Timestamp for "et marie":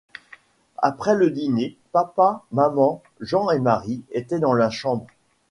3.51-4.01